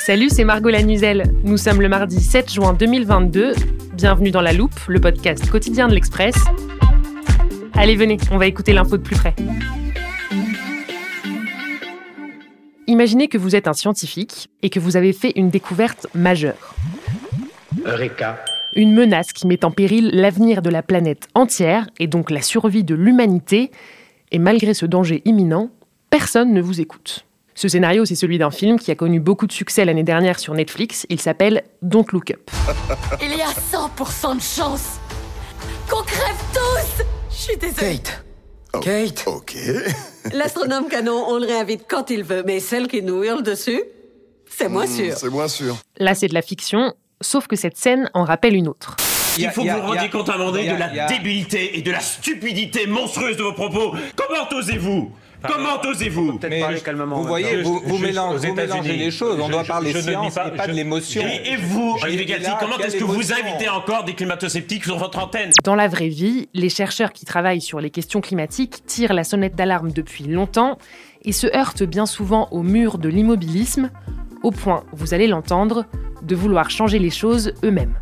[0.00, 1.24] Salut, c'est Margot Lanuzel.
[1.44, 3.52] Nous sommes le mardi 7 juin 2022.
[3.92, 6.34] Bienvenue dans La Loupe, le podcast quotidien de l'Express.
[7.74, 9.36] Allez, venez, on va écouter l'info de plus près.
[12.86, 16.74] Imaginez que vous êtes un scientifique et que vous avez fait une découverte majeure.
[17.84, 18.42] Eureka.
[18.74, 22.84] Une menace qui met en péril l'avenir de la planète entière et donc la survie
[22.84, 23.70] de l'humanité.
[24.32, 25.68] Et malgré ce danger imminent,
[26.08, 27.26] personne ne vous écoute.
[27.60, 30.54] Ce scénario, c'est celui d'un film qui a connu beaucoup de succès l'année dernière sur
[30.54, 31.04] Netflix.
[31.10, 32.50] Il s'appelle Don't Look Up.
[33.20, 34.98] Il y a 100% de chance
[35.86, 37.98] qu'on crève tous Je suis désolée.
[37.98, 38.24] Kate.
[38.82, 39.24] Kate.
[39.26, 39.56] Ok.
[40.32, 43.82] L'astronome canon, on le réinvite quand il veut, mais celle qui nous hurle dessus,
[44.48, 45.18] c'est moins Hmm, sûr.
[45.18, 45.76] C'est moins sûr.
[45.98, 48.96] Là, c'est de la fiction, sauf que cette scène en rappelle une autre.
[49.38, 51.82] Il faut que vous vous rendiez compte à un moment donné de la débilité et
[51.82, 53.94] de la stupidité monstrueuse de vos propos.
[54.16, 55.12] Comment osez-vous
[55.46, 56.62] Comment osez-vous Mais
[57.06, 59.38] vous voyez, vous, vous mélangez, vous mélangez les choses.
[59.40, 61.22] On doit parler science et pas de l'émotion.
[61.22, 64.98] et, et vous, Je- Olivier Galti, comment est-ce que vous invitez encore des climato-sceptiques sur
[64.98, 65.50] votre antenne?
[65.64, 69.54] Dans la vraie vie, les chercheurs qui travaillent sur les questions climatiques tirent la sonnette
[69.56, 70.78] d'alarme depuis longtemps
[71.24, 73.90] et se heurtent bien souvent au mur de l'immobilisme,
[74.42, 75.84] au point, vous allez l'entendre,
[76.22, 77.94] de vouloir changer les choses eux-mêmes.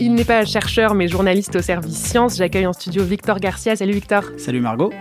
[0.00, 2.36] Il n'est pas chercheur mais journaliste au service science.
[2.36, 3.74] J'accueille en studio Victor Garcia.
[3.74, 4.22] Salut Victor.
[4.36, 4.92] Salut Margot.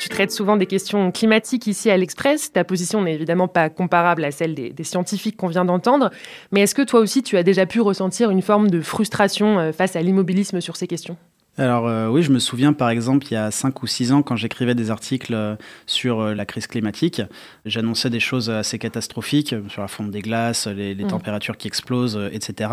[0.00, 2.50] Tu traites souvent des questions climatiques ici à l'Express.
[2.50, 6.10] Ta position n'est évidemment pas comparable à celle des, des scientifiques qu'on vient d'entendre.
[6.52, 9.72] Mais est-ce que toi aussi, tu as déjà pu ressentir une forme de frustration euh,
[9.72, 11.16] face à l'immobilisme sur ces questions?
[11.56, 14.22] Alors euh, oui, je me souviens par exemple il y a 5 ou 6 ans
[14.22, 15.54] quand j'écrivais des articles euh,
[15.86, 17.22] sur euh, la crise climatique,
[17.64, 21.08] j'annonçais des choses assez catastrophiques sur la fonte des glaces, les, les Mm.
[21.08, 22.70] températures qui explosent, etc.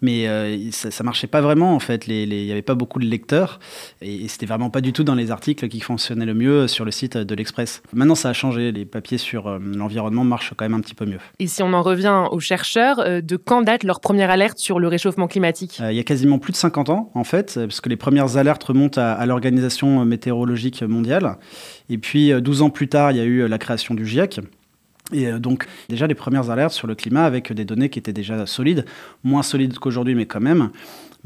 [0.00, 0.26] Mais
[0.72, 3.60] ça, ça marchait pas vraiment en fait, il n'y avait pas beaucoup de lecteurs
[4.00, 6.84] et, et c'était vraiment pas du tout dans les articles qui fonctionnaient le mieux sur
[6.84, 7.82] le site de l'Express.
[7.92, 11.18] Maintenant ça a changé, les papiers sur l'environnement marchent quand même un petit peu mieux.
[11.38, 14.88] Et si on en revient aux chercheurs, de quand date leur première alerte sur le
[14.88, 15.80] réchauffement climatique?
[15.80, 18.64] Il y a quasiment plus de 50 ans, en fait, parce que les premières alertes
[18.64, 21.36] remontent à, à l'Organisation météorologique mondiale.
[21.90, 24.06] Et puis, euh, 12 ans plus tard, il y a eu euh, la création du
[24.06, 24.40] GIEC.
[25.12, 28.14] Et euh, donc, déjà, les premières alertes sur le climat avec des données qui étaient
[28.14, 28.86] déjà solides,
[29.22, 30.70] moins solides qu'aujourd'hui, mais quand même.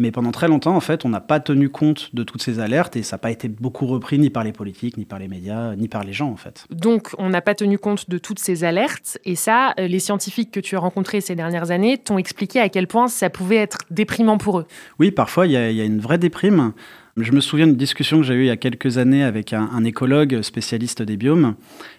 [0.01, 2.97] Mais pendant très longtemps, en fait, on n'a pas tenu compte de toutes ces alertes
[2.97, 5.77] et ça n'a pas été beaucoup repris ni par les politiques, ni par les médias,
[5.77, 6.65] ni par les gens, en fait.
[6.71, 9.19] Donc, on n'a pas tenu compte de toutes ces alertes.
[9.27, 12.71] Et ça, euh, les scientifiques que tu as rencontrés ces dernières années t'ont expliqué à
[12.71, 14.67] quel point ça pouvait être déprimant pour eux.
[14.99, 16.73] Oui, parfois, il y, y a une vraie déprime.
[17.17, 19.85] Je me souviens d'une discussion que j'ai eue il y a quelques années avec un,
[19.85, 21.55] écologue spécialiste des biomes.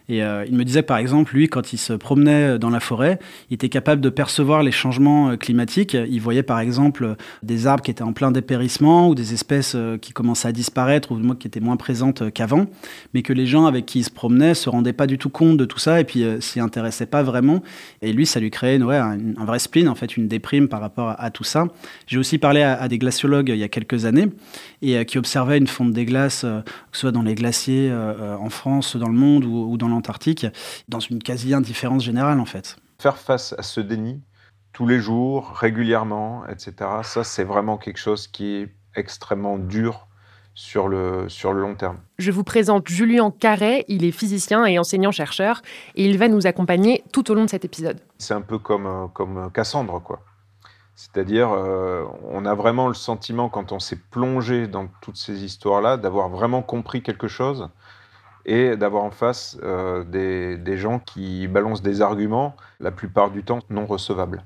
[0.07, 3.19] Et euh, il me disait, par exemple, lui, quand il se promenait dans la forêt,
[3.49, 5.93] il était capable de percevoir les changements euh, climatiques.
[5.93, 9.97] Il voyait, par exemple, des arbres qui étaient en plein dépérissement ou des espèces euh,
[9.97, 12.65] qui commençaient à disparaître ou qui étaient moins présentes qu'avant.
[13.13, 15.57] Mais que les gens avec qui il se promenait se rendaient pas du tout compte
[15.57, 17.61] de tout ça et puis euh, s'y intéressaient pas vraiment.
[18.01, 21.21] Et lui, ça lui créait un, vrai spleen, en fait, une déprime par rapport à,
[21.21, 21.65] à tout ça.
[22.07, 24.27] J'ai aussi parlé à, à des glaciologues il y a quelques années
[24.81, 27.89] et euh, qui observaient une fonte des glaces, euh, que ce soit dans les glaciers
[27.91, 30.45] euh, en France, dans le monde ou, ou dans l'Antarctique,
[30.87, 32.77] dans une quasi-indifférence générale en fait.
[32.99, 34.21] Faire face à ce déni
[34.73, 40.07] tous les jours, régulièrement, etc., ça c'est vraiment quelque chose qui est extrêmement dur
[40.53, 41.97] sur le, sur le long terme.
[42.19, 45.61] Je vous présente Julien Carret, il est physicien et enseignant-chercheur,
[45.95, 47.99] et il va nous accompagner tout au long de cet épisode.
[48.17, 50.23] C'est un peu comme, comme Cassandre, quoi.
[50.95, 55.97] C'est-à-dire, euh, on a vraiment le sentiment, quand on s'est plongé dans toutes ces histoires-là,
[55.97, 57.69] d'avoir vraiment compris quelque chose
[58.45, 63.43] et d'avoir en face euh, des, des gens qui balancent des arguments, la plupart du
[63.43, 64.43] temps non recevables.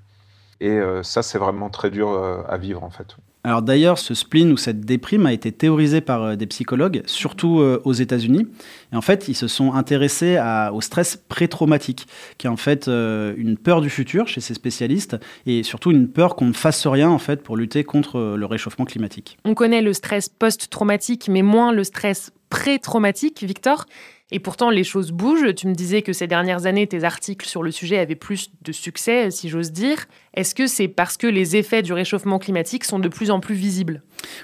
[0.61, 2.07] Et ça, c'est vraiment très dur
[2.47, 3.17] à vivre en fait.
[3.45, 7.59] Alors d'ailleurs, ce spleen ou cette déprime a été théorisé par euh, des psychologues, surtout
[7.59, 8.47] euh, aux États-Unis.
[8.91, 10.39] Et en fait, ils se sont intéressés
[10.73, 12.07] au stress pré-traumatique,
[12.39, 16.07] qui est en fait euh, une peur du futur chez ces spécialistes, et surtout une
[16.07, 19.37] peur qu'on ne fasse rien en fait pour lutter contre le réchauffement climatique.
[19.45, 23.85] On connaît le stress post-traumatique, mais moins le stress pré-traumatique, Victor.
[24.31, 25.53] Et pourtant, les choses bougent.
[25.53, 28.71] Tu me disais que ces dernières années, tes articles sur le sujet avaient plus de
[28.71, 30.05] succès, si j'ose dire.
[30.33, 33.53] Est-ce que c'est parce que les effets du réchauffement climatique sont de plus en plus
[33.53, 34.01] visibles?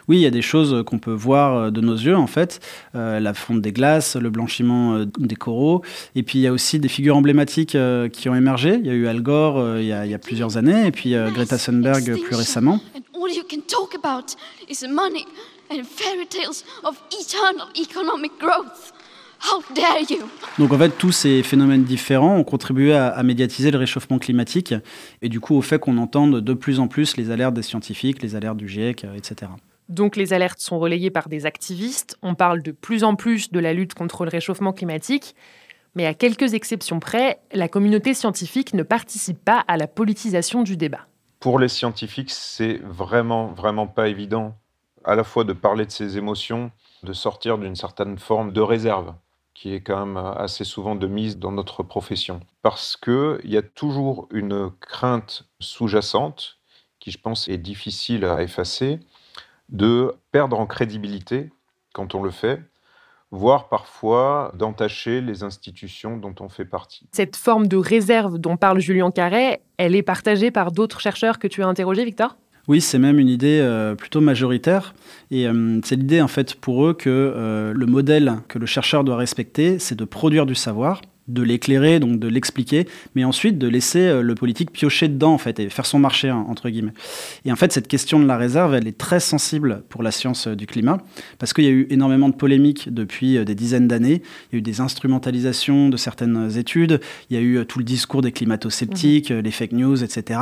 [0.08, 2.60] Oui, il y a des choses qu'on peut voir euh, de nos yeux, en fait.
[2.94, 5.82] Euh, la fonte des glaces, le blanchiment euh, des coraux.
[6.14, 7.76] Et puis, il y a aussi des figures emblématiques
[8.14, 8.76] qui ont émergé.
[8.76, 10.92] Il y a eu Al Gore il y a, il y a plusieurs années, et
[10.92, 12.80] puis Greta Thunberg plus récemment.
[20.58, 24.74] Donc en fait, tous ces phénomènes différents ont contribué à, médiatiser le réchauffement climatique
[25.22, 28.22] et du coup au fait qu'on entende de plus en plus les alertes des scientifiques,
[28.22, 29.52] les alertes du GIEC, etc.
[29.90, 33.60] Donc les alertes sont relayées par des activistes, on parle de plus en plus de
[33.60, 35.36] la lutte contre le réchauffement climatique,
[35.96, 40.78] mais à quelques exceptions près, la communauté scientifique ne participe pas à la politisation du
[40.78, 41.08] débat.
[41.40, 44.56] Pour les scientifiques, c'est vraiment, vraiment pas évident
[45.04, 46.72] à la fois de parler de ses émotions,
[47.04, 49.14] de sortir d'une certaine forme de réserve
[49.62, 52.40] qui est quand même assez souvent de mise dans notre profession.
[52.64, 56.58] Parce qu'il y a toujours une crainte sous-jacente,
[57.00, 59.00] qui je pense est difficile à effacer,
[59.70, 61.52] de perdre en crédibilité
[61.94, 62.64] quand on le fait,
[63.30, 67.08] voire parfois d'entacher les institutions dont on fait partie.
[67.12, 71.48] Cette forme de réserve dont parle Julien Carré, elle est partagée par d'autres chercheurs que
[71.48, 72.36] tu as interrogés, Victor?
[72.72, 74.96] Oui, c'est même une idée euh, plutôt majoritaire.
[75.30, 79.04] Et euh, c'est l'idée, en fait, pour eux que euh, le modèle que le chercheur
[79.04, 83.68] doit respecter, c'est de produire du savoir de l'éclairer, donc de l'expliquer, mais ensuite de
[83.68, 86.94] laisser euh, le politique piocher dedans, en fait, et faire son marché, hein, entre guillemets.
[87.46, 90.48] Et en fait, cette question de la réserve, elle est très sensible pour la science
[90.48, 90.98] euh, du climat,
[91.40, 94.22] parce qu'il y a eu énormément de polémiques depuis euh, des dizaines d'années.
[94.52, 97.00] Il y a eu des instrumentalisations de certaines études,
[97.30, 99.40] il y a eu tout le discours des climato-sceptiques, mmh.
[99.40, 100.40] les fake news, etc.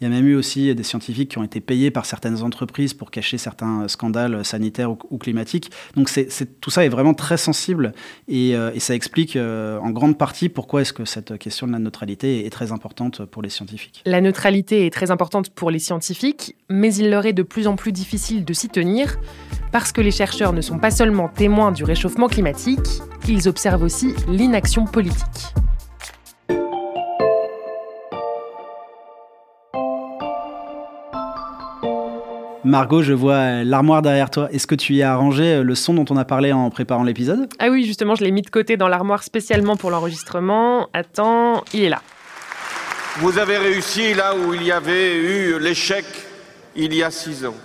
[0.00, 2.94] Il y a même eu aussi des scientifiques qui ont été payés par certaines entreprises
[2.94, 5.70] pour cacher certains scandales sanitaires ou, climatiques.
[5.96, 6.28] Donc c'est,
[6.60, 7.92] tout ça est vraiment très sensible,
[8.28, 12.46] et, et ça explique en grande partie pourquoi est-ce que cette question de la neutralité
[12.46, 14.02] est très importante pour les scientifiques?
[14.06, 17.76] La neutralité est très importante pour les scientifiques, mais il leur est de plus en
[17.76, 19.18] plus difficile de s'y tenir
[19.72, 24.14] parce que les chercheurs ne sont pas seulement témoins du réchauffement climatique, ils observent aussi
[24.28, 25.54] l'inaction politique.
[32.64, 34.48] Margot, je vois l'armoire derrière toi.
[34.52, 37.48] Est-ce que tu y as arrangé le son dont on a parlé en préparant l'épisode?
[37.58, 40.88] Ah oui, justement, je l'ai mis de côté dans l'armoire spécialement pour l'enregistrement.
[40.92, 42.02] Attends, il est là.
[43.18, 46.04] Vous avez réussi là où il y avait eu l'échec
[46.76, 47.56] il y a six ans.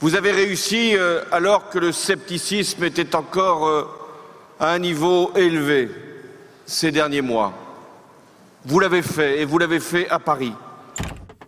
[0.00, 3.84] Vous avez réussi euh, alors que le scepticisme était encore euh,
[4.58, 5.90] à un niveau élevé
[6.66, 7.52] ces derniers mois.
[8.64, 10.52] Vous l'avez fait et vous l'avez fait à Paris.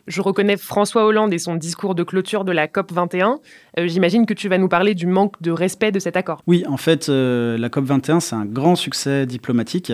[0.08, 3.38] Je reconnais François Hollande et son discours de clôture de la COP 21.
[3.78, 6.43] Euh, j'imagine que tu vas nous parler du manque de respect de cet accord.
[6.49, 9.93] Oui, en fait, euh, la COP 21, c'est un grand succès diplomatique,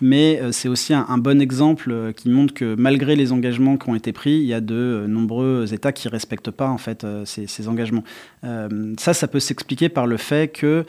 [0.00, 3.94] mais euh, c'est aussi un, bon exemple qui montre que malgré les engagements qui ont
[3.94, 7.68] été pris, il y a de nombreux États qui ne respectent pas en fait ces,
[7.68, 8.02] engagements.
[8.98, 10.84] ça, ça peut s'expliquer par le fait que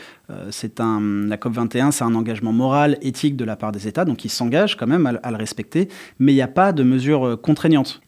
[0.49, 4.05] c'est un, la COP 21, c'est un engagement moral, éthique de la part des États,
[4.05, 7.39] donc ils s'engagent quand même à, le respecter, mais il n'y a pas de mesures
[7.39, 8.01] contraignantes.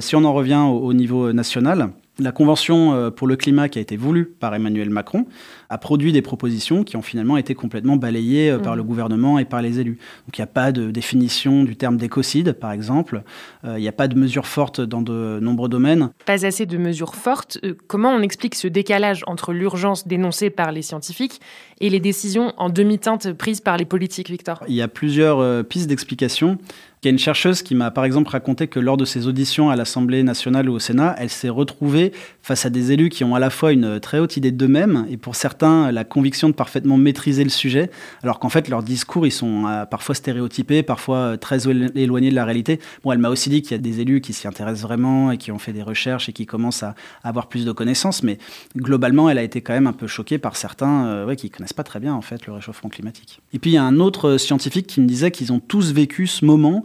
[0.00, 1.90] Si on en revient au niveau national,
[2.20, 5.26] la Convention euh, pour le climat qui a été voulue par Emmanuel Macron
[5.70, 8.76] a produit des propositions qui ont finalement été complètement balayées euh, par mmh.
[8.76, 9.98] le gouvernement et par les élus.
[10.26, 13.22] Donc il n'y a pas de définition du terme d'écocide, par exemple.
[13.64, 16.10] Euh, il n'y a pas de mesures fortes dans de nombreux domaines.
[16.26, 17.58] Pas assez de mesures fortes.
[17.86, 21.40] comment on explique ce décalage entre l'urgence dénoncée par les scientifiques
[21.80, 24.62] et les décisions en demi-teinte prises par les politiques, Victor?
[24.68, 26.58] Il y a plusieurs pistes d'explication.
[27.02, 29.70] Il y a une chercheuse qui m'a par exemple raconté que lors de ses auditions
[29.70, 33.34] à l'Assemblée nationale ou au Sénat, elle s'est retrouvée face à des élus qui ont
[33.34, 36.98] à la fois une très haute idée d'eux-mêmes et pour certains la conviction de parfaitement
[36.98, 37.90] maîtriser le sujet,
[38.22, 42.34] alors qu'en fait leurs discours ils sont euh, parfois stéréotypés, parfois euh, très éloignés de
[42.34, 42.80] la réalité.
[43.02, 45.38] Bon, elle m'a aussi dit qu'il y a des élus qui s'y intéressent vraiment et
[45.38, 48.36] qui ont fait des recherches et qui commencent à avoir plus de connaissances, mais
[48.76, 51.72] globalement elle a été quand même un peu choquée par certains euh, ouais, qui connaissent
[51.72, 53.40] pas très bien en fait le réchauffement climatique.
[53.54, 56.26] Et puis il y a un autre scientifique qui me disait qu'ils ont tous vécu
[56.26, 56.84] ce moment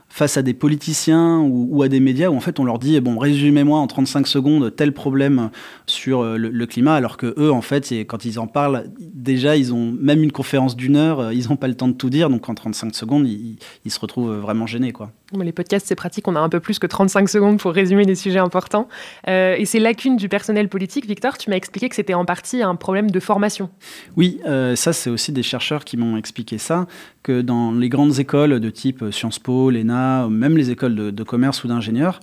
[0.11, 3.17] face à des politiciens ou, à des médias où en fait on leur dit bon
[3.17, 5.49] résumez-moi en 35 secondes tel problème
[5.85, 9.73] sur euh, le, climat alors que eux en fait quand ils en parlent déjà ils
[9.73, 12.29] ont même une conférence d'une heure euh, ils n'ont pas le temps de tout dire
[12.29, 13.57] donc en 35 secondes ils,
[13.89, 15.11] se retrouvent vraiment gênés quoi.
[15.33, 18.15] Les podcasts c'est pratique on a un peu plus que 35 secondes pour résumer des
[18.15, 18.89] sujets importants
[19.29, 22.61] euh, et ces lacunes du personnel politique Victor tu m'as expliqué que c'était en partie
[22.61, 23.69] un problème de formation.
[24.17, 24.39] Oui
[24.75, 26.85] ça c'est aussi des chercheurs qui m'ont expliqué ça
[27.23, 31.63] que dans les grandes écoles de type Sciences Po, l'ENA, même les écoles de, commerce
[31.63, 32.19] ou d'ingénieurs,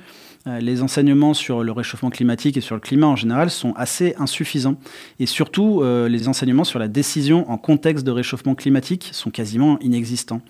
[0.46, 4.14] euh, les enseignements sur le réchauffement climatique et sur le climat en général sont assez
[4.18, 4.76] insuffisants.
[5.18, 9.78] Et surtout, euh, les enseignements sur la décision en contexte de réchauffement climatique sont quasiment
[9.80, 10.40] inexistants.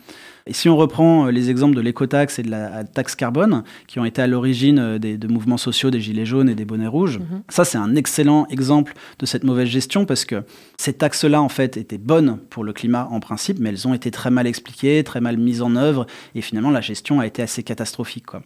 [0.49, 4.01] Et si on reprend euh, les exemples de l'écotaxe et de la taxe carbone, qui
[4.01, 6.87] ont été à l'origine euh, des, de mouvements sociaux des Gilets jaunes et des bonnets
[6.87, 7.43] rouges, mhm.
[7.51, 10.43] ça c'est un excellent exemple de cette mauvaise gestion parce que
[10.79, 14.11] ces taxes-là en fait étaient bonnes pour le climat en principe, mais elles ont été
[14.11, 17.63] très mal expliquées, très mal mises en œuvre et finalement la gestion a été assez
[17.63, 18.25] catastrophique.
[18.25, 18.43] Quoi.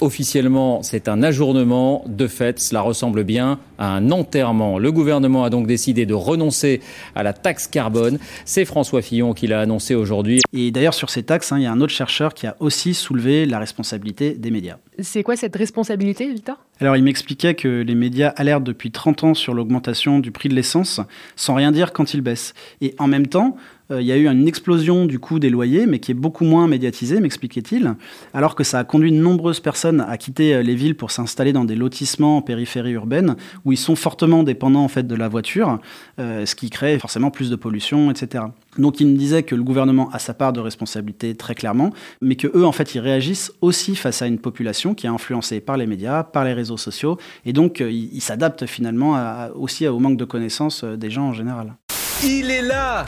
[0.00, 2.04] Officiellement, c'est un ajournement.
[2.06, 4.78] De fait, cela ressemble bien à un enterrement.
[4.78, 6.80] Le gouvernement a donc décidé de renoncer
[7.14, 8.18] à la taxe carbone.
[8.44, 10.40] C'est François Fillon qui l'a annoncé aujourd'hui.
[10.52, 12.94] Et d'ailleurs, sur ces taxes, hein, il y a un autre chercheur qui a aussi
[12.94, 14.76] soulevé la responsabilité des médias.
[15.00, 16.56] C'est quoi cette responsabilité, Victor?
[16.80, 20.54] Alors, il m'expliquait que les médias alertent depuis 30 ans sur l'augmentation du prix de
[20.54, 21.00] l'essence,
[21.36, 22.54] sans rien dire quand il baisse.
[22.80, 23.56] Et en même temps,
[23.90, 26.44] euh, il y a eu une explosion du coût des loyers, mais qui est beaucoup
[26.44, 27.94] moins médiatisée, m'expliquait-il,
[28.32, 31.52] alors que ça a conduit de nombreuses personnes à quitter euh, les villes pour s'installer
[31.52, 35.28] dans des lotissements en périphérie urbaine, où ils sont fortement dépendants en fait de la
[35.28, 35.78] voiture,
[36.18, 38.44] euh, ce qui crée forcément plus de pollution, etc.
[38.78, 42.36] Donc il me disait que le gouvernement a sa part de responsabilité très clairement, mais
[42.36, 45.76] que eux en fait ils réagissent aussi face à une population qui est influencée par
[45.76, 49.16] les médias, par les réseaux sociaux, et donc ils s'adaptent finalement
[49.54, 51.74] aussi au manque de connaissances des gens en général.
[52.22, 53.04] Il est là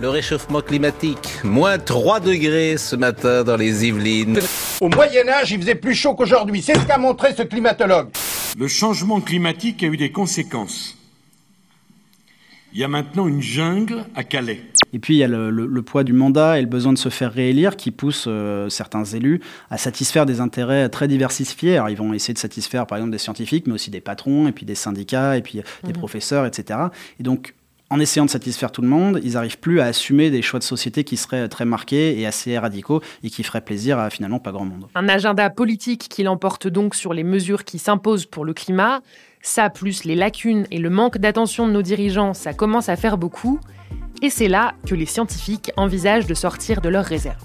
[0.00, 1.40] le réchauffement climatique.
[1.44, 4.40] Moins 3 degrés ce matin dans les Yvelines.
[4.80, 6.62] Au Moyen Âge, il faisait plus chaud qu'aujourd'hui.
[6.62, 8.08] C'est ce qu'a montré ce climatologue.
[8.58, 10.96] Le changement climatique a eu des conséquences.
[12.72, 14.62] Il y a maintenant une jungle à Calais.
[14.94, 17.32] Et puis il y a le, poids du mandat et le besoin de se faire
[17.32, 21.76] réélire qui pousse euh, certains élus à satisfaire des intérêts très diversifiés.
[21.76, 24.52] Alors ils vont essayer de satisfaire par exemple des scientifiques, mais aussi des patrons, et
[24.52, 25.92] puis des syndicats, et puis des mmh.
[25.94, 26.78] professeurs, etc.
[27.20, 27.54] Et donc
[27.92, 30.64] en essayant de satisfaire tout le monde, ils n'arrivent plus à assumer des choix de
[30.64, 34.50] société qui seraient très marqués et assez radicaux et qui feraient plaisir à finalement pas
[34.50, 34.86] grand monde.
[34.94, 39.02] Un agenda politique qui l'emporte donc sur les mesures qui s'imposent pour le climat.
[39.42, 43.18] Ça, plus les lacunes et le manque d'attention de nos dirigeants, ça commence à faire
[43.18, 43.60] beaucoup.
[44.22, 47.44] Et c'est là que les scientifiques envisagent de sortir de leurs réserves.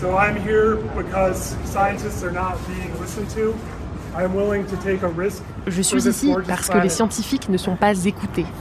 [0.00, 3.54] So I'm here because scientists are not being listened to.
[4.14, 5.42] I'm willing to take a risk.
[5.66, 8.44] Je suis ici parce que les scientifiques ne sont pas écoutés.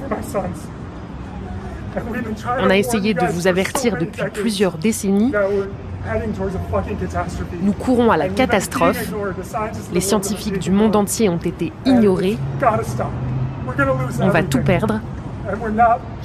[2.60, 5.34] On a essayé de vous avertir depuis plusieurs décennies.
[7.62, 9.14] Nous courons à la catastrophe.
[9.94, 12.38] Les scientifiques du monde entier ont été ignorés.
[14.22, 15.02] On va tout perdre.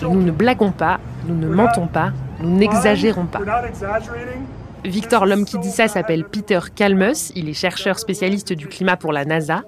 [0.02, 3.40] Et nous ne blaguons pas, nous ne mentons pas, nous n'exagérons pas.
[4.84, 7.32] Victor, l'homme qui dit ça, s'appelle Peter Kalmus.
[7.34, 9.62] Il est chercheur spécialiste du climat pour la NASA.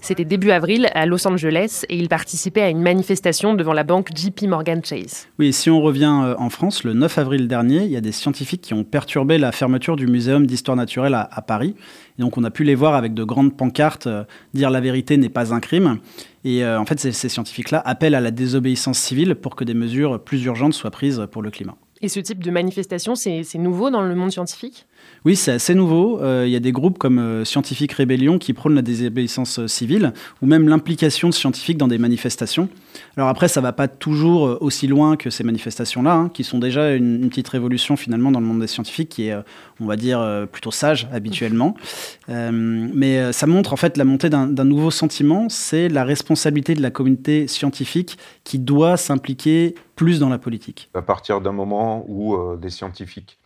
[0.00, 4.10] C'était début avril à Los Angeles et il participait à une manifestation devant la banque
[4.14, 5.28] JP Morgan Chase.
[5.38, 8.12] Oui, si on revient euh, en France, le 9 avril dernier, il y a des
[8.12, 11.74] scientifiques qui ont perturbé la fermeture du Muséum d'histoire naturelle à, Paris.
[12.18, 15.16] Et donc on a pu les voir avec de grandes pancartes euh, dire la vérité
[15.16, 15.98] n'est pas un crime.
[16.44, 20.22] Et euh, en fait, ces scientifiques-là appellent à la désobéissance civile pour que des mesures
[20.22, 21.76] plus urgentes soient prises pour le climat.
[22.02, 24.86] Et ce type de manifestation, c'est nouveau dans le monde scientifique?
[25.26, 26.22] Oui, c'est assez nouveau.
[26.22, 29.66] Euh, il y a des groupes comme euh, Scientifique Rébellion qui prônent la désobéissance euh,
[29.66, 32.68] civile ou même l'implication de scientifiques dans des manifestations.
[33.16, 36.94] Alors après, ça va pas toujours aussi loin que ces manifestations-là, hein, qui sont déjà
[36.94, 39.36] une, petite révolution finalement dans le monde des scientifiques, qui est,
[39.80, 41.74] on va dire, plutôt sage habituellement.
[42.28, 46.90] mais ça montre en fait la montée d'un nouveau sentiment, c'est la responsabilité de la
[46.90, 50.88] communauté scientifique qui doit s'impliquer plus dans la politique.
[50.94, 53.38] À partir d'un moment où des scientifiques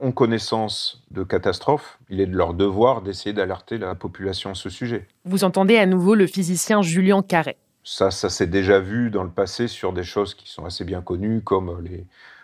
[0.00, 4.70] ont connaissance de catastrophes, il est de leur devoir d'essayer d'alerter la population à ce
[4.70, 5.06] sujet.
[5.24, 7.56] Vous entendez à nouveau le physicien Julien Carré.
[7.84, 11.00] Ça, ça s'est déjà vu dans le passé sur des choses qui sont assez bien
[11.00, 11.82] connues, comme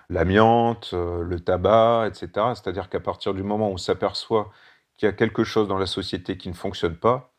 [0.09, 2.29] l'amiante, euh, le tabac, etc.
[2.55, 4.51] C'est-à-dire qu'à partir du moment où on s'aperçoit
[4.97, 7.34] qu'il y a quelque chose dans la société qui ne fonctionne pas,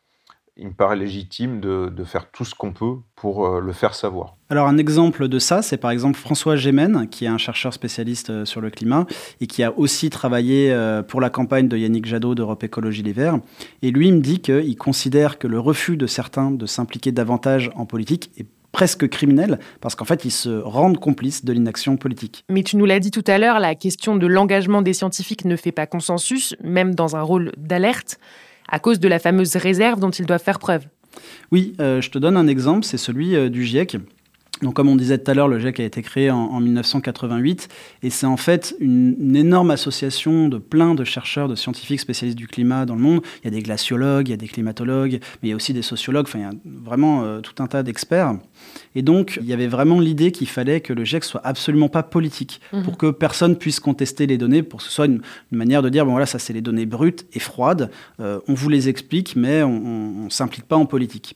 [0.58, 4.36] il me paraît légitime de, faire tout ce qu'on peut pour euh, le faire savoir.
[4.48, 8.30] Alors un exemple de ça, c'est par exemple François Gémen, qui est un chercheur spécialiste
[8.30, 9.06] euh, sur le climat
[9.40, 13.12] et qui a aussi travaillé euh, pour la campagne de Yannick Jadot d'Europe Écologie Les
[13.12, 13.38] Verts.
[13.82, 17.84] Et lui me dit qu'il considère que le refus de certains de s'impliquer davantage en
[17.84, 22.44] politique est presque criminel, parce qu'en fait, ils se rendent complices de l'inaction politique.
[22.50, 25.56] Mais tu nous l'as dit tout à l'heure, la question de l'engagement des scientifiques ne
[25.56, 28.18] fait pas consensus, même dans un rôle d'alerte
[28.68, 30.86] à cause de la fameuse réserve dont ils doivent faire preuve.
[31.52, 33.98] Oui, euh, je te donne un exemple, c'est celui euh, du GIEC.
[34.62, 37.68] Donc, comme on disait tout à l'heure, le GIEC a été créé en, 1988
[38.02, 42.46] et c'est en fait une, énorme association de plein de chercheurs, de scientifiques spécialistes du
[42.46, 43.20] climat dans le monde.
[43.42, 45.74] Il y a des glaciologues, il y a des climatologues, mais il y a aussi
[45.74, 46.26] des sociologues.
[46.26, 48.36] Enfin, il y a vraiment euh, tout un tas d'experts.
[48.94, 52.02] Et donc, il y avait vraiment l'idée qu'il fallait que le GIEC soit absolument pas
[52.02, 52.82] politique mhm.
[52.82, 55.20] pour que personne puisse contester les données, pour que ce soit une,
[55.50, 57.90] manière de dire bon voilà, ça c'est les données brutes et froides.
[58.20, 61.34] Euh, on vous les explique, mais on, ne s'implique pas en politique.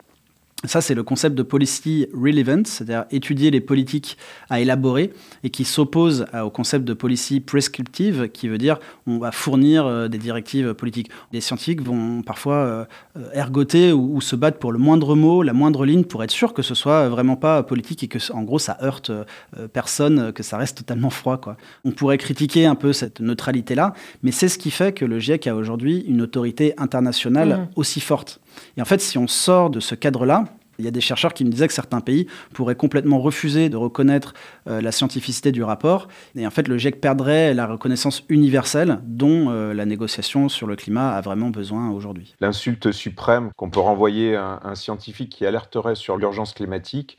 [0.64, 4.18] Ça, c'est le concept de policy relevant, c'est-à-dire étudier les politiques
[4.50, 5.10] à élaborer
[5.42, 10.08] et qui s'oppose au concept de policy prescriptive, qui veut dire on va fournir euh,
[10.08, 11.10] des directives politiques.
[11.32, 12.84] Les scientifiques vont parfois euh,
[13.32, 16.60] ergoter ou, se battre pour le moindre mot, la moindre ligne, pour être sûr que
[16.60, 19.24] ce soit vraiment pas politique et que, en gros, ça heurte euh,
[19.72, 21.38] personne, que ça reste totalement froid.
[21.38, 21.56] Quoi.
[21.84, 25.46] On pourrait critiquer un peu cette neutralité-là, mais c'est ce qui fait que le GIEC
[25.46, 27.68] a aujourd'hui une autorité internationale mmh.
[27.76, 28.40] aussi forte.
[28.76, 30.44] Et en fait, si on sort de ce cadre-là,
[30.80, 33.76] il y a des chercheurs qui me disaient que certains pays pourraient complètement refuser de
[33.76, 34.34] reconnaître
[34.66, 36.08] euh, la scientificité du rapport.
[36.34, 40.76] Et en fait, le GIEC perdrait la reconnaissance universelle dont euh, la négociation sur le
[40.76, 42.34] climat a vraiment besoin aujourd'hui.
[42.40, 47.18] L'insulte suprême qu'on peut renvoyer à un scientifique qui alerterait sur l'urgence climatique,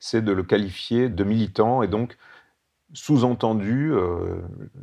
[0.00, 2.16] c'est de le qualifier de militant et donc
[2.92, 4.36] sous-entendu, euh,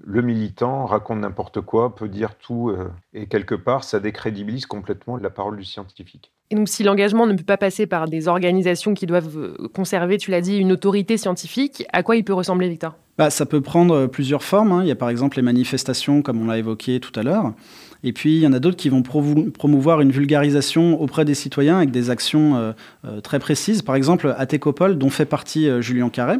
[0.03, 2.71] le militant raconte n'importe quoi, peut dire tout,
[3.13, 6.31] et quelque part, ça décrédibilise complètement la parole du scientifique.
[6.51, 10.17] Et donc, si l'engagement ne peut pas passer par des organisations qui doivent euh, conserver,
[10.17, 12.95] tu l'as dit, une autorité scientifique, à quoi il peut ressembler, Victor?
[13.19, 14.71] Bah, Ça peut prendre euh, plusieurs formes.
[14.71, 14.81] Hein.
[14.83, 17.53] Il y a par exemple les manifestations, comme on l'a évoqué tout à l'heure.
[18.01, 21.77] Et puis, il y en a d'autres qui vont promouvoir une vulgarisation auprès des citoyens
[21.77, 23.83] avec des actions euh, très précises.
[23.83, 26.37] Par exemple, à Técopole, dont fait partie Julien Carré,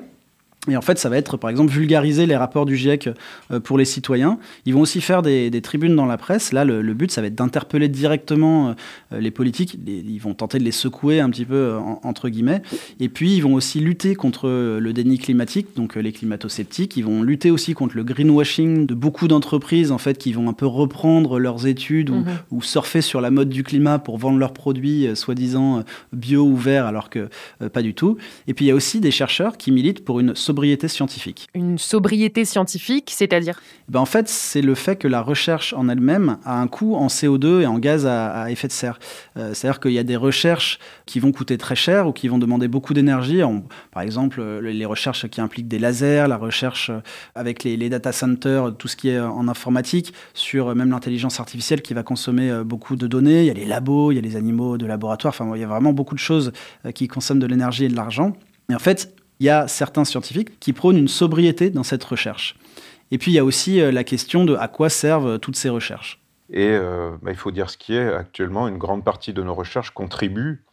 [0.68, 3.10] et en fait, ça va être, par exemple, vulgariser les rapports du GIEC
[3.52, 4.38] euh, pour les citoyens.
[4.66, 6.52] Ils vont aussi faire des, tribunes dans la presse.
[6.52, 8.76] Là, le, but, ça va être d'interpeller directement
[9.14, 9.78] euh, les politiques.
[9.88, 12.62] ils vont tenter de les secouer un petit peu, euh, entre guillemets.
[13.00, 16.98] Et puis, ils vont aussi lutter contre le déni climatique, donc les climato-sceptiques.
[16.98, 20.54] Ils vont lutter aussi contre le greenwashing de beaucoup d'entreprises, en fait, qui vont un
[20.54, 22.62] peu reprendre leurs études ou, mhm.
[22.62, 27.10] surfer sur la mode du climat pour vendre leurs produits, soi-disant bio ou verts, alors
[27.10, 27.30] que
[27.72, 28.18] pas du tout.
[28.48, 31.48] Et puis, il y a aussi des chercheurs qui militent pour une sobriété scientifique.
[31.54, 35.88] Une sobriété scientifique, c'est-à-dire eh ben En fait, c'est le fait que la recherche en
[35.90, 38.98] elle-même a un coût en CO2 et en gaz à, effet de serre.
[39.38, 42.40] Euh, c'est-à-dire qu'il y a des recherches qui vont coûter très cher ou qui vont
[42.40, 43.42] demander beaucoup d'énergie.
[43.92, 47.00] Par exemple, euh, les recherches qui impliquent des lasers, la recherche euh,
[47.36, 51.84] avec les, les data centers, tout ce qui est en informatique, sur même l'intelligence artificielle
[51.84, 53.42] qui va consommer beaucoup de données.
[53.42, 55.32] Il y a les labos, il y a les animaux de laboratoire.
[55.32, 56.52] Enfin, il y a vraiment beaucoup de choses
[56.96, 58.34] qui consomment de l'énergie et de l'argent.
[58.72, 62.56] Et en fait, il y a certains scientifiques qui prônent une sobriété dans cette recherche.
[63.12, 65.70] Et puis il y a aussi euh, la question de à quoi servent toutes ces
[65.70, 66.22] recherches.
[66.52, 69.54] Et euh, bah, il faut dire ce qui est actuellement, une grande partie de nos
[69.54, 70.64] recherches contribue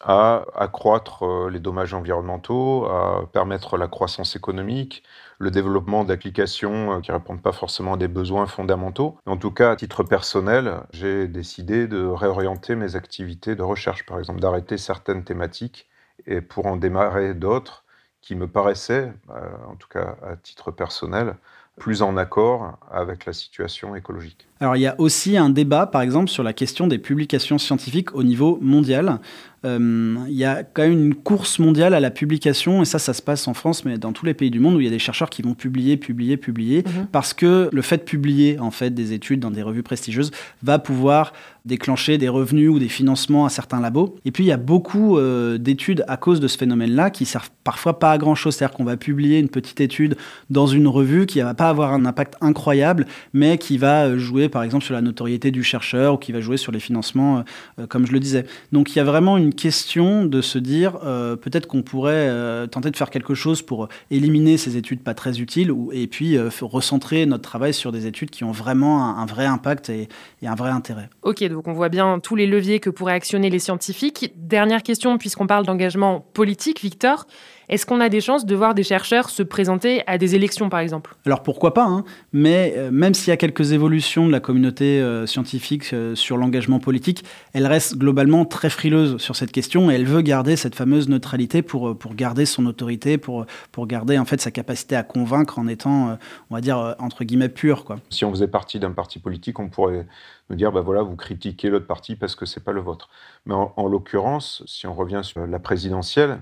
[0.00, 5.02] à accroître euh, les dommages environnementaux, à permettre la croissance économique,
[5.38, 9.18] le développement d'applications qui ne répondent pas forcément à des besoins fondamentaux.
[9.26, 14.18] En tout cas, à titre personnel, j'ai décidé de réorienter mes activités de recherche, par
[14.18, 15.86] exemple d'arrêter certaines thématiques
[16.26, 17.85] et pour en démarrer d'autres
[18.26, 21.36] qui me paraissait, euh, en tout cas à titre personnel,
[21.78, 24.48] plus en accord avec la situation écologique.
[24.60, 28.14] Alors il y a aussi un débat, par exemple, sur la question des publications scientifiques
[28.14, 29.20] au niveau mondial.
[29.64, 33.12] Euh, il y a quand même une course mondiale à la publication, et ça, ça
[33.12, 34.90] se passe en France, mais dans tous les pays du monde, où il y a
[34.90, 37.06] des chercheurs qui vont publier, publier, publier, mhm.
[37.10, 40.30] parce que le fait de publier en fait des études dans des revues prestigieuses
[40.62, 41.32] va pouvoir
[41.64, 44.14] déclencher des revenus ou des financements à certains labos.
[44.24, 47.50] Et puis il y a beaucoup euh, d'études à cause de ce phénomène-là qui servent
[47.64, 48.54] parfois pas à grand-chose.
[48.54, 50.16] C'est-à-dire qu'on va publier une petite étude
[50.48, 54.62] dans une revue qui va pas avoir un impact incroyable, mais qui va euh, par
[54.62, 57.44] exemple sur la notoriété du chercheur ou qui va jouer sur les financements,
[57.78, 58.46] euh, comme je le disais.
[58.72, 62.30] Donc il y a vraiment une question de se dire peut-être qu'on pourrait
[62.68, 66.38] tenter de faire quelque chose pour éliminer ces études pas très utiles ou, et puis
[66.62, 70.08] recentrer notre travail sur des études qui ont vraiment un, vrai impact et,
[70.42, 71.08] et un vrai intérêt.
[71.22, 74.32] Ok, donc on voit bien tous les leviers que pourraient actionner les scientifiques.
[74.36, 77.26] Dernière question, puisqu'on parle d'engagement politique, Victor.
[77.68, 80.80] Est-ce qu'on a des chances de voir des chercheurs se présenter à des élections, par
[80.80, 81.16] exemple?
[81.26, 85.00] Alors pourquoi pas, hein mais euh, même s'il y a quelques évolutions de la communauté
[85.00, 87.24] euh, scientifique euh, sur l'engagement politique,
[87.54, 91.62] elle reste globalement très frileuse sur cette question et elle veut garder cette fameuse neutralité
[91.62, 95.66] pour, pour garder son autorité, pour, pour garder en fait sa capacité à convaincre en
[95.66, 96.16] étant,
[96.50, 97.84] on va dire, entre guillemets, pur.
[97.84, 97.96] Quoi.
[98.10, 100.06] Si on faisait partie d'un parti politique, on pourrait
[100.50, 103.08] nous dire, bah voilà, vous critiquez l'autre parti parce que c'est pas le vôtre.
[103.44, 106.38] Mais en l'occurrence, si on revient sur la présidentielle,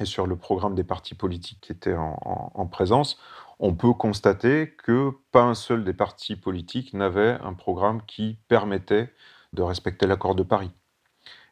[0.00, 3.18] et sur le programme des partis politiques qui étaient en, présence,
[3.58, 9.12] on peut constater que pas un seul des partis politiques n'avait un programme qui permettait
[9.52, 10.70] de respecter l'accord de Paris.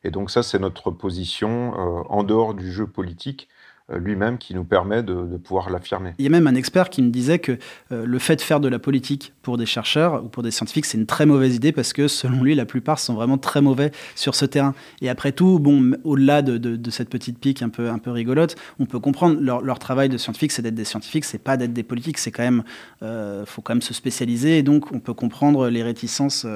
[0.04, 3.48] Et donc ça, c'est notre position euh, en dehors du jeu politique
[3.96, 6.12] lui-même qui nous permet de, pouvoir l'affirmer.
[6.18, 7.52] Il y a même un expert qui me disait que
[7.92, 10.84] euh, le fait de faire de la politique pour des chercheurs ou pour des scientifiques,
[10.84, 13.92] c'est une très mauvaise idée parce que selon lui, la plupart sont vraiment très mauvais
[14.14, 14.74] sur ce terrain.
[15.00, 18.86] Et après tout, bon, au-delà de, cette petite pique un peu, un peu rigolote, on
[18.86, 22.18] peut comprendre leur, travail de scientifique, c'est d'être des scientifiques, c'est pas d'être des politiques,
[22.18, 22.64] c'est quand même,
[23.02, 26.46] euh, faut quand même se spécialiser et donc on peut comprendre les réticences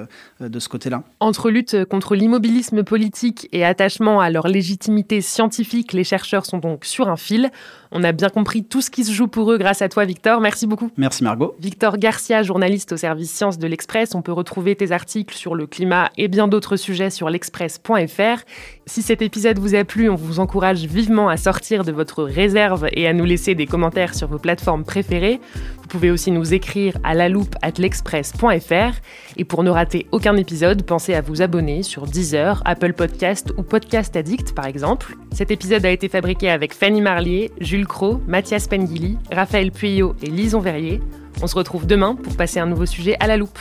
[0.41, 1.05] de ce côté-là.
[1.21, 6.85] Entre lutte contre l'immobilisme politique et attachement à leur légitimité scientifique, les chercheurs sont donc
[6.85, 7.51] sur un fil.
[7.91, 10.41] On a bien compris tout ce qui se joue pour eux grâce à toi, Victor.
[10.41, 10.91] Merci beaucoup.
[10.97, 11.55] Merci, Margot.
[11.61, 14.15] Victor Garcia, journaliste au service Sciences de l'Express.
[14.15, 18.45] On peut retrouver tes articles sur le climat et bien d'autres sujets sur l'express.fr.
[18.87, 22.89] Si cet épisode vous a plu, on vous encourage vivement à sortir de votre réserve
[22.93, 25.41] et à nous laisser des commentaires sur vos plateformes préférées.
[25.81, 29.01] Vous pouvez aussi nous écrire à la loupe at l'express.fr.
[29.37, 33.63] Et pour ne rater aucun épisode, pensez à vous abonner sur Deezer, Apple Podcast ou
[33.63, 35.15] Podcast Addict par exemple.
[35.33, 40.27] Cet épisode a été fabriqué avec Fanny Marlier, Jules Cro, Mathias Pengili, Raphaël Pueyo et
[40.27, 41.01] Lison Verrier.
[41.41, 43.61] On se retrouve demain pour passer un nouveau sujet à la loupe.